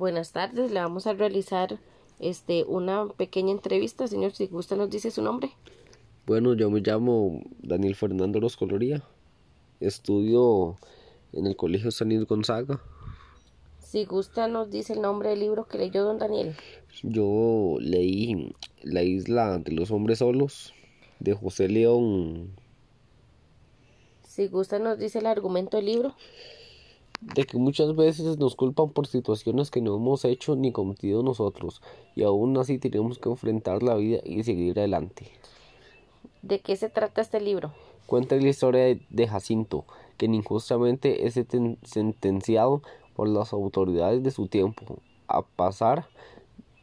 [0.00, 1.78] Buenas tardes, le vamos a realizar
[2.20, 5.50] este una pequeña entrevista, señor, si gusta nos dice su nombre.
[6.24, 9.02] Bueno, yo me llamo Daniel Fernando Los Coloría.
[9.78, 10.78] Estudio
[11.34, 12.80] en el Colegio San Luis Gonzaga.
[13.78, 16.56] Si gusta nos dice el nombre del libro que leyó don Daniel.
[17.02, 20.72] Yo leí La isla de los hombres solos
[21.18, 22.52] de José León.
[24.22, 26.14] Si gusta nos dice el argumento del libro.
[27.20, 31.82] De que muchas veces nos culpan por situaciones que no hemos hecho ni cometido nosotros
[32.16, 35.30] y aún así tenemos que enfrentar la vida y seguir adelante.
[36.42, 37.72] ¿De qué se trata este libro?
[38.06, 39.84] Cuenta la historia de, Jacinto,
[40.16, 41.38] quien injustamente es
[41.82, 42.82] sentenciado
[43.14, 46.08] por las autoridades de su tiempo a pasar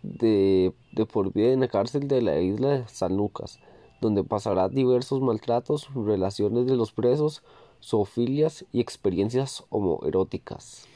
[0.03, 3.59] de, de por vida en la cárcel de la isla de San Lucas,
[3.99, 7.43] donde pasará diversos maltratos, relaciones de los presos,
[7.81, 10.87] zoofilias y experiencias homoeróticas.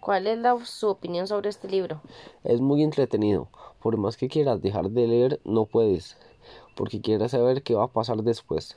[0.00, 2.00] ¿Cuál es la, su opinión sobre este libro?
[2.42, 3.48] Es muy entretenido.
[3.80, 6.16] Por más que quieras dejar de leer, no puedes,
[6.76, 8.76] porque quieres saber qué va a pasar después.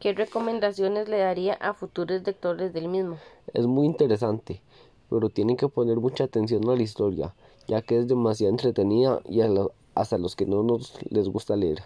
[0.00, 3.16] ¿Qué recomendaciones le daría a futuros lectores del mismo?
[3.52, 4.62] Es muy interesante,
[5.10, 7.34] pero tienen que poner mucha atención a la historia,
[7.66, 9.40] ya que es demasiado entretenida y
[9.94, 11.82] hasta los que no nos les gusta leer.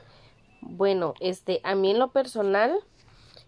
[0.60, 2.78] Bueno, este, a mí en lo personal,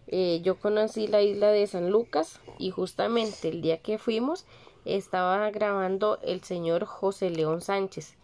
[0.07, 4.45] eh, yo conocí la isla de San Lucas y justamente el día que fuimos
[4.85, 8.15] estaba grabando el señor José León Sánchez.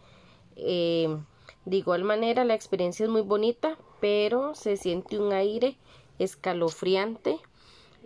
[0.56, 1.16] Eh,
[1.64, 5.76] de igual manera, la experiencia es muy bonita, pero se siente un aire
[6.18, 7.38] escalofriante,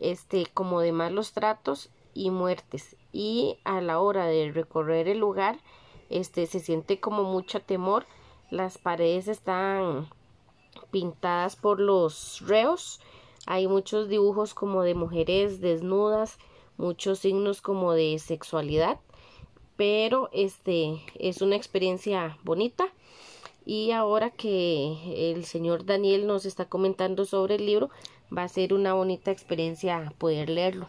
[0.00, 2.96] este, como de malos tratos y muertes.
[3.12, 5.58] Y a la hora de recorrer el lugar,
[6.10, 8.06] este, se siente como mucho temor.
[8.50, 10.08] Las paredes están
[10.90, 13.00] pintadas por los reos.
[13.46, 16.38] Hay muchos dibujos como de mujeres desnudas,
[16.76, 19.00] muchos signos como de sexualidad,
[19.76, 22.88] pero este es una experiencia bonita.
[23.64, 27.90] Y ahora que el señor Daniel nos está comentando sobre el libro,
[28.36, 30.88] va a ser una bonita experiencia poder leerlo.